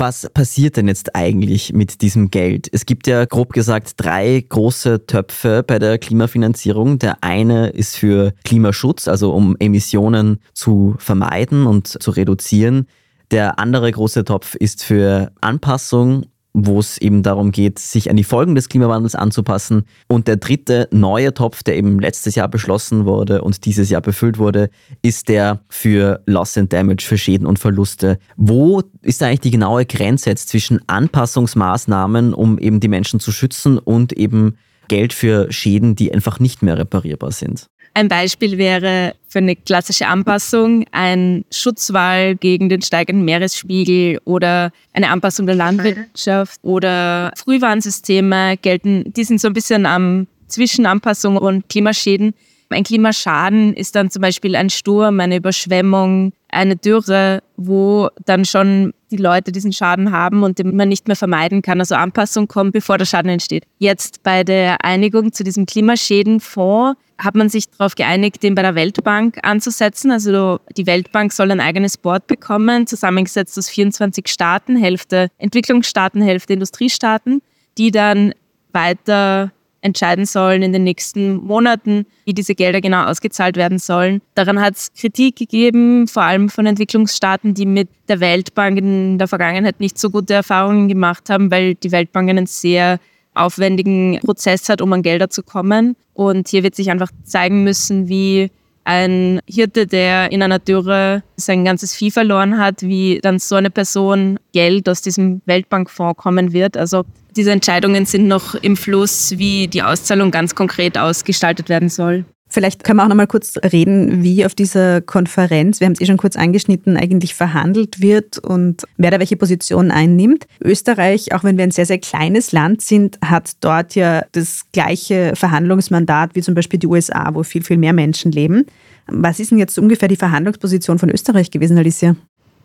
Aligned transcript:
Was 0.00 0.30
passiert 0.30 0.76
denn 0.76 0.86
jetzt 0.86 1.16
eigentlich 1.16 1.72
mit 1.72 2.02
diesem 2.02 2.30
Geld? 2.30 2.68
Es 2.72 2.86
gibt 2.86 3.08
ja 3.08 3.24
grob 3.24 3.52
gesagt 3.52 3.94
drei 3.96 4.44
große 4.48 5.06
Töpfe 5.06 5.64
bei 5.66 5.80
der 5.80 5.98
Klimafinanzierung. 5.98 7.00
Der 7.00 7.24
eine 7.24 7.70
ist 7.70 7.96
für 7.96 8.32
Klimaschutz, 8.44 9.08
also 9.08 9.32
um 9.32 9.56
Emissionen 9.58 10.38
zu 10.54 10.94
vermeiden 10.98 11.66
und 11.66 11.88
zu 11.88 12.12
reduzieren. 12.12 12.86
Der 13.32 13.58
andere 13.58 13.90
große 13.90 14.24
Topf 14.24 14.54
ist 14.54 14.84
für 14.84 15.32
Anpassung 15.40 16.26
wo 16.52 16.80
es 16.80 16.98
eben 16.98 17.22
darum 17.22 17.52
geht, 17.52 17.78
sich 17.78 18.10
an 18.10 18.16
die 18.16 18.24
Folgen 18.24 18.54
des 18.54 18.68
Klimawandels 18.68 19.14
anzupassen. 19.14 19.84
Und 20.06 20.28
der 20.28 20.36
dritte 20.36 20.88
neue 20.90 21.34
Topf, 21.34 21.62
der 21.62 21.76
eben 21.76 22.00
letztes 22.00 22.34
Jahr 22.34 22.48
beschlossen 22.48 23.04
wurde 23.04 23.42
und 23.42 23.64
dieses 23.64 23.90
Jahr 23.90 24.00
befüllt 24.00 24.38
wurde, 24.38 24.70
ist 25.02 25.28
der 25.28 25.60
für 25.68 26.22
Loss 26.26 26.58
and 26.58 26.72
Damage, 26.72 27.04
für 27.06 27.18
Schäden 27.18 27.46
und 27.46 27.58
Verluste. 27.58 28.18
Wo 28.36 28.82
ist 29.02 29.22
eigentlich 29.22 29.40
die 29.40 29.50
genaue 29.50 29.86
Grenze 29.86 30.30
jetzt 30.30 30.48
zwischen 30.48 30.80
Anpassungsmaßnahmen, 30.86 32.34
um 32.34 32.58
eben 32.58 32.80
die 32.80 32.88
Menschen 32.88 33.20
zu 33.20 33.32
schützen 33.32 33.78
und 33.78 34.12
eben 34.12 34.56
Geld 34.88 35.12
für 35.12 35.52
Schäden, 35.52 35.96
die 35.96 36.12
einfach 36.12 36.40
nicht 36.40 36.62
mehr 36.62 36.78
reparierbar 36.78 37.32
sind? 37.32 37.68
Ein 37.98 38.06
Beispiel 38.06 38.58
wäre 38.58 39.16
für 39.28 39.38
eine 39.40 39.56
klassische 39.56 40.06
Anpassung 40.06 40.84
ein 40.92 41.44
Schutzwall 41.50 42.36
gegen 42.36 42.68
den 42.68 42.80
steigenden 42.80 43.24
Meeresspiegel 43.24 44.20
oder 44.24 44.70
eine 44.92 45.10
Anpassung 45.10 45.46
der 45.46 45.56
Landwirtschaft 45.56 46.60
oder 46.62 47.32
Frühwarnsysteme 47.36 48.56
gelten, 48.58 49.12
die 49.14 49.24
sind 49.24 49.40
so 49.40 49.48
ein 49.48 49.52
bisschen 49.52 49.84
am 49.84 50.28
zwischen 50.46 50.86
Anpassung 50.86 51.38
und 51.38 51.68
Klimaschäden. 51.68 52.34
Ein 52.68 52.84
Klimaschaden 52.84 53.74
ist 53.74 53.96
dann 53.96 54.10
zum 54.10 54.22
Beispiel 54.22 54.54
ein 54.54 54.70
Sturm, 54.70 55.18
eine 55.18 55.38
Überschwemmung, 55.38 56.32
eine 56.50 56.76
Dürre, 56.76 57.42
wo 57.56 58.10
dann 58.26 58.44
schon 58.44 58.94
die 59.10 59.16
Leute 59.16 59.50
diesen 59.50 59.72
Schaden 59.72 60.12
haben 60.12 60.44
und 60.44 60.60
den 60.60 60.76
man 60.76 60.88
nicht 60.88 61.08
mehr 61.08 61.16
vermeiden 61.16 61.62
kann. 61.62 61.80
Also 61.80 61.96
Anpassung 61.96 62.46
kommt, 62.46 62.74
bevor 62.74 62.96
der 62.96 63.06
Schaden 63.06 63.32
entsteht. 63.32 63.64
Jetzt 63.78 64.22
bei 64.22 64.44
der 64.44 64.84
Einigung 64.84 65.32
zu 65.32 65.42
diesem 65.42 65.66
Klimaschädenfonds 65.66 66.96
hat 67.18 67.34
man 67.34 67.48
sich 67.48 67.68
darauf 67.70 67.94
geeinigt, 67.94 68.42
den 68.42 68.54
bei 68.54 68.62
der 68.62 68.74
Weltbank 68.74 69.38
anzusetzen. 69.42 70.10
Also 70.10 70.60
die 70.76 70.86
Weltbank 70.86 71.32
soll 71.32 71.50
ein 71.50 71.60
eigenes 71.60 71.96
Board 71.96 72.26
bekommen, 72.26 72.86
zusammengesetzt 72.86 73.58
aus 73.58 73.68
24 73.68 74.28
Staaten, 74.28 74.76
Hälfte 74.76 75.28
Entwicklungsstaaten, 75.38 76.22
Hälfte 76.22 76.52
Industriestaaten, 76.52 77.42
die 77.76 77.90
dann 77.90 78.32
weiter 78.72 79.52
entscheiden 79.80 80.26
sollen 80.26 80.62
in 80.62 80.72
den 80.72 80.84
nächsten 80.84 81.36
Monaten, 81.36 82.06
wie 82.24 82.34
diese 82.34 82.54
Gelder 82.54 82.80
genau 82.80 83.04
ausgezahlt 83.04 83.56
werden 83.56 83.78
sollen. 83.78 84.20
Daran 84.34 84.60
hat 84.60 84.74
es 84.74 84.92
Kritik 84.92 85.36
gegeben, 85.36 86.08
vor 86.08 86.24
allem 86.24 86.48
von 86.48 86.66
Entwicklungsstaaten, 86.66 87.54
die 87.54 87.66
mit 87.66 87.88
der 88.08 88.20
Weltbank 88.20 88.78
in 88.78 89.18
der 89.18 89.28
Vergangenheit 89.28 89.80
nicht 89.80 89.98
so 89.98 90.10
gute 90.10 90.34
Erfahrungen 90.34 90.88
gemacht 90.88 91.30
haben, 91.30 91.50
weil 91.50 91.74
die 91.76 91.92
Weltbank 91.92 92.28
einen 92.28 92.46
sehr 92.46 92.98
aufwendigen 93.38 94.18
Prozess 94.24 94.68
hat, 94.68 94.80
um 94.82 94.92
an 94.92 95.02
Gelder 95.02 95.30
zu 95.30 95.42
kommen. 95.42 95.96
Und 96.14 96.48
hier 96.48 96.62
wird 96.62 96.74
sich 96.74 96.90
einfach 96.90 97.10
zeigen 97.24 97.64
müssen, 97.64 98.08
wie 98.08 98.50
ein 98.84 99.40
Hirte, 99.46 99.86
der 99.86 100.32
in 100.32 100.42
einer 100.42 100.58
Dürre 100.58 101.22
sein 101.36 101.64
ganzes 101.64 101.94
Vieh 101.94 102.10
verloren 102.10 102.58
hat, 102.58 102.82
wie 102.82 103.20
dann 103.22 103.38
so 103.38 103.56
eine 103.56 103.70
Person 103.70 104.38
Geld 104.52 104.88
aus 104.88 105.02
diesem 105.02 105.42
Weltbankfonds 105.44 106.16
kommen 106.16 106.54
wird. 106.54 106.76
Also 106.76 107.04
diese 107.36 107.52
Entscheidungen 107.52 108.06
sind 108.06 108.26
noch 108.26 108.54
im 108.54 108.76
Fluss, 108.76 109.34
wie 109.36 109.68
die 109.68 109.82
Auszahlung 109.82 110.30
ganz 110.30 110.54
konkret 110.54 110.96
ausgestaltet 110.96 111.68
werden 111.68 111.90
soll. 111.90 112.24
Vielleicht 112.48 112.82
können 112.82 112.98
wir 112.98 113.04
auch 113.04 113.08
noch 113.08 113.16
mal 113.16 113.26
kurz 113.26 113.58
reden, 113.72 114.22
wie 114.22 114.46
auf 114.46 114.54
dieser 114.54 115.02
Konferenz, 115.02 115.80
wir 115.80 115.86
haben 115.86 115.92
es 115.92 116.00
eh 116.00 116.06
schon 116.06 116.16
kurz 116.16 116.34
angeschnitten, 116.34 116.96
eigentlich 116.96 117.34
verhandelt 117.34 118.00
wird 118.00 118.38
und 118.38 118.84
wer 118.96 119.10
da 119.10 119.18
welche 119.18 119.36
Position 119.36 119.90
einnimmt. 119.90 120.46
Österreich, 120.62 121.34
auch 121.34 121.44
wenn 121.44 121.58
wir 121.58 121.64
ein 121.64 121.70
sehr, 121.70 121.84
sehr 121.84 121.98
kleines 121.98 122.52
Land 122.52 122.80
sind, 122.80 123.18
hat 123.22 123.52
dort 123.60 123.94
ja 123.94 124.24
das 124.32 124.62
gleiche 124.72 125.32
Verhandlungsmandat 125.34 126.34
wie 126.34 126.42
zum 126.42 126.54
Beispiel 126.54 126.78
die 126.78 126.86
USA, 126.86 127.34
wo 127.34 127.42
viel, 127.42 127.62
viel 127.62 127.76
mehr 127.76 127.92
Menschen 127.92 128.32
leben. 128.32 128.64
Was 129.06 129.40
ist 129.40 129.50
denn 129.50 129.58
jetzt 129.58 129.78
ungefähr 129.78 130.08
die 130.08 130.16
Verhandlungsposition 130.16 130.98
von 130.98 131.10
Österreich 131.10 131.50
gewesen, 131.50 131.76
Alicia? 131.76 132.16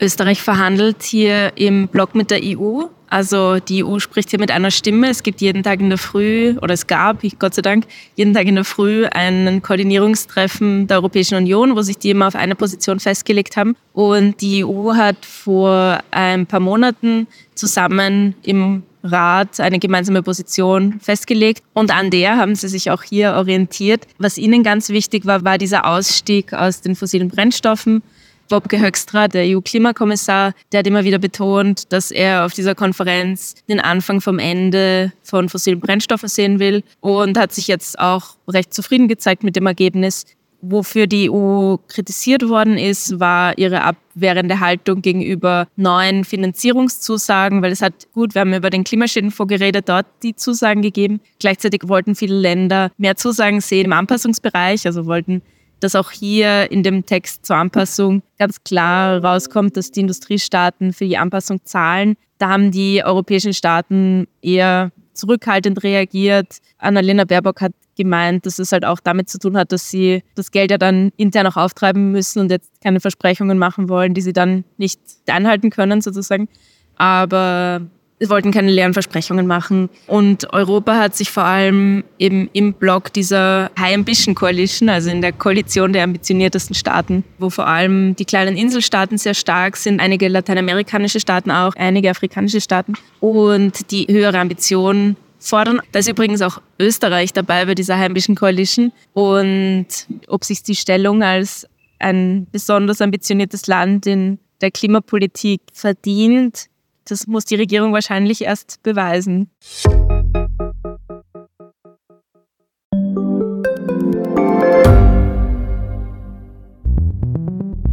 Österreich 0.00 0.42
verhandelt 0.42 1.02
hier 1.02 1.52
im 1.56 1.88
Block 1.88 2.14
mit 2.14 2.30
der 2.30 2.40
EU. 2.42 2.84
Also 3.08 3.58
die 3.60 3.84
EU 3.84 3.98
spricht 3.98 4.30
hier 4.30 4.40
mit 4.40 4.50
einer 4.50 4.70
Stimme. 4.70 5.08
Es 5.08 5.22
gibt 5.22 5.40
jeden 5.40 5.62
Tag 5.62 5.80
in 5.80 5.88
der 5.88 5.98
Früh, 5.98 6.56
oder 6.60 6.74
es 6.74 6.86
gab, 6.86 7.22
Gott 7.38 7.54
sei 7.54 7.62
Dank, 7.62 7.84
jeden 8.16 8.34
Tag 8.34 8.46
in 8.46 8.56
der 8.56 8.64
Früh 8.64 9.06
ein 9.06 9.62
Koordinierungstreffen 9.62 10.86
der 10.86 10.98
Europäischen 10.98 11.36
Union, 11.36 11.76
wo 11.76 11.82
sich 11.82 11.98
die 11.98 12.10
immer 12.10 12.28
auf 12.28 12.34
eine 12.34 12.54
Position 12.54 13.00
festgelegt 13.00 13.56
haben. 13.56 13.76
Und 13.92 14.40
die 14.40 14.64
EU 14.64 14.94
hat 14.94 15.24
vor 15.24 16.00
ein 16.10 16.46
paar 16.46 16.60
Monaten 16.60 17.26
zusammen 17.54 18.34
im 18.42 18.82
Rat 19.02 19.60
eine 19.60 19.78
gemeinsame 19.78 20.22
Position 20.22 20.98
festgelegt 21.00 21.62
und 21.74 21.94
an 21.94 22.10
der 22.10 22.36
haben 22.36 22.54
sie 22.54 22.68
sich 22.68 22.90
auch 22.90 23.02
hier 23.02 23.34
orientiert. 23.34 24.06
Was 24.18 24.36
ihnen 24.38 24.62
ganz 24.62 24.88
wichtig 24.88 25.26
war, 25.26 25.44
war 25.44 25.58
dieser 25.58 25.86
Ausstieg 25.86 26.52
aus 26.52 26.80
den 26.80 26.96
fossilen 26.96 27.28
Brennstoffen 27.28 28.02
Bobke 28.48 28.80
Höckstra, 28.80 29.28
der 29.28 29.44
EU-Klimakommissar, 29.44 30.52
der 30.72 30.78
hat 30.78 30.86
immer 30.86 31.04
wieder 31.04 31.18
betont, 31.18 31.92
dass 31.92 32.10
er 32.10 32.44
auf 32.44 32.52
dieser 32.52 32.74
Konferenz 32.74 33.54
den 33.68 33.80
Anfang 33.80 34.20
vom 34.20 34.38
Ende 34.38 35.12
von 35.22 35.48
fossilen 35.48 35.80
Brennstoffen 35.80 36.28
sehen 36.28 36.58
will 36.58 36.82
und 37.00 37.38
hat 37.38 37.52
sich 37.52 37.66
jetzt 37.68 37.98
auch 37.98 38.36
recht 38.48 38.72
zufrieden 38.72 39.08
gezeigt 39.08 39.42
mit 39.42 39.56
dem 39.56 39.66
Ergebnis. 39.66 40.26
Wofür 40.62 41.06
die 41.06 41.30
EU 41.30 41.76
kritisiert 41.86 42.48
worden 42.48 42.78
ist, 42.78 43.20
war 43.20 43.56
ihre 43.58 43.82
abwehrende 43.82 44.58
Haltung 44.58 45.02
gegenüber 45.02 45.68
neuen 45.76 46.24
Finanzierungszusagen, 46.24 47.62
weil 47.62 47.72
es 47.72 47.82
hat, 47.82 48.08
gut, 48.14 48.34
wir 48.34 48.40
haben 48.40 48.54
über 48.54 48.70
den 48.70 48.82
Klimaschädenfonds 48.82 49.50
geredet, 49.50 49.88
dort 49.88 50.06
die 50.22 50.34
Zusagen 50.34 50.82
gegeben. 50.82 51.20
Gleichzeitig 51.38 51.82
wollten 51.84 52.14
viele 52.14 52.38
Länder 52.38 52.90
mehr 52.96 53.16
Zusagen 53.16 53.60
sehen 53.60 53.86
im 53.86 53.92
Anpassungsbereich, 53.92 54.86
also 54.86 55.06
wollten 55.06 55.42
dass 55.80 55.94
auch 55.94 56.10
hier 56.10 56.70
in 56.70 56.82
dem 56.82 57.04
Text 57.06 57.44
zur 57.44 57.56
Anpassung 57.56 58.22
ganz 58.38 58.62
klar 58.64 59.22
rauskommt, 59.22 59.76
dass 59.76 59.90
die 59.90 60.00
Industriestaaten 60.00 60.92
für 60.92 61.04
die 61.04 61.18
Anpassung 61.18 61.60
zahlen. 61.64 62.16
Da 62.38 62.48
haben 62.48 62.70
die 62.70 63.02
europäischen 63.04 63.52
Staaten 63.52 64.26
eher 64.42 64.92
zurückhaltend 65.12 65.82
reagiert. 65.82 66.58
Annalena 66.78 67.24
Baerbock 67.24 67.60
hat 67.60 67.72
gemeint, 67.96 68.46
dass 68.46 68.58
es 68.58 68.72
halt 68.72 68.84
auch 68.84 69.00
damit 69.00 69.28
zu 69.28 69.38
tun 69.38 69.56
hat, 69.56 69.72
dass 69.72 69.90
sie 69.90 70.22
das 70.34 70.50
Geld 70.50 70.70
ja 70.70 70.78
dann 70.78 71.10
intern 71.16 71.46
auch 71.46 71.56
auftreiben 71.56 72.12
müssen 72.12 72.40
und 72.40 72.50
jetzt 72.50 72.70
keine 72.82 73.00
Versprechungen 73.00 73.58
machen 73.58 73.88
wollen, 73.88 74.14
die 74.14 74.20
sie 74.20 74.34
dann 74.34 74.64
nicht 74.76 75.00
einhalten 75.26 75.70
können 75.70 76.02
sozusagen. 76.02 76.48
Aber 76.96 77.82
Sie 78.18 78.30
wollten 78.30 78.50
keine 78.50 78.70
leeren 78.70 78.94
Versprechungen 78.94 79.46
machen. 79.46 79.90
Und 80.06 80.52
Europa 80.52 80.96
hat 80.96 81.14
sich 81.14 81.30
vor 81.30 81.44
allem 81.44 82.02
eben 82.18 82.48
im 82.54 82.72
Block 82.72 83.12
dieser 83.12 83.70
High 83.78 83.94
Ambition 83.94 84.34
Coalition, 84.34 84.88
also 84.88 85.10
in 85.10 85.20
der 85.20 85.32
Koalition 85.32 85.92
der 85.92 86.04
ambitioniertesten 86.04 86.74
Staaten, 86.74 87.24
wo 87.38 87.50
vor 87.50 87.66
allem 87.66 88.16
die 88.16 88.24
kleinen 88.24 88.56
Inselstaaten 88.56 89.18
sehr 89.18 89.34
stark 89.34 89.76
sind, 89.76 90.00
einige 90.00 90.28
lateinamerikanische 90.28 91.20
Staaten 91.20 91.50
auch, 91.50 91.74
einige 91.76 92.10
afrikanische 92.10 92.62
Staaten 92.62 92.94
und 93.20 93.90
die 93.90 94.06
höhere 94.08 94.38
Ambitionen 94.38 95.16
fordern. 95.38 95.80
Da 95.92 95.98
ist 95.98 96.08
übrigens 96.08 96.40
auch 96.40 96.62
Österreich 96.78 97.34
dabei 97.34 97.66
bei 97.66 97.74
dieser 97.74 97.98
High 97.98 98.06
Ambition 98.06 98.34
Coalition. 98.34 98.92
Und 99.12 99.86
ob 100.28 100.44
sich 100.44 100.62
die 100.62 100.74
Stellung 100.74 101.22
als 101.22 101.66
ein 101.98 102.46
besonders 102.50 103.00
ambitioniertes 103.00 103.66
Land 103.66 104.06
in 104.06 104.38
der 104.60 104.70
Klimapolitik 104.70 105.60
verdient, 105.72 106.68
das 107.06 107.26
muss 107.26 107.44
die 107.44 107.54
Regierung 107.54 107.92
wahrscheinlich 107.92 108.42
erst 108.42 108.82
beweisen. 108.82 109.50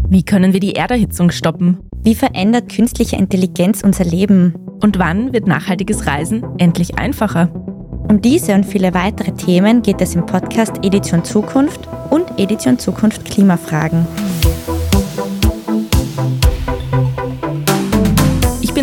Wie 0.09 0.23
können 0.23 0.53
wir 0.53 0.59
die 0.59 0.75
Erderhitzung 0.75 1.31
stoppen? 1.31 1.79
Wie 2.03 2.15
verändert 2.15 2.69
künstliche 2.69 3.15
Intelligenz 3.15 3.81
unser 3.83 4.03
Leben? 4.03 4.53
Und 4.81 4.99
wann 4.99 5.33
wird 5.33 5.47
nachhaltiges 5.47 6.05
Reisen 6.05 6.43
endlich 6.59 6.99
einfacher? 6.99 7.49
Um 8.09 8.21
diese 8.21 8.53
und 8.53 8.65
viele 8.65 8.93
weitere 8.93 9.33
Themen 9.33 9.81
geht 9.81 10.01
es 10.01 10.13
im 10.13 10.25
Podcast 10.25 10.77
Edition 10.83 11.23
Zukunft 11.23 11.87
und 12.09 12.37
Edition 12.37 12.77
Zukunft 12.77 13.25
Klimafragen. 13.25 14.05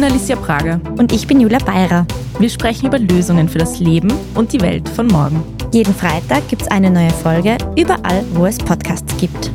Bin 0.01 0.11
Alicia 0.11 0.37
Prager. 0.37 0.81
Und 0.97 1.13
ich 1.13 1.27
bin 1.27 1.41
Julia 1.41 1.59
Beirer. 1.59 2.07
Wir 2.39 2.49
sprechen 2.49 2.87
über 2.87 2.99
Lösungen 2.99 3.49
für 3.49 3.59
das 3.59 3.81
Leben 3.81 4.11
und 4.35 4.53
die 4.53 4.61
Welt 4.63 4.89
von 4.89 5.07
morgen. 5.07 5.43
Jeden 5.73 5.95
Freitag 5.95 6.49
gibt 6.49 6.63
es 6.63 6.69
eine 6.69 6.91
neue 6.91 7.11
Folge, 7.11 7.59
überall, 7.77 8.25
wo 8.33 8.47
es 8.47 8.57
Podcasts 8.57 9.15
gibt. 9.19 9.51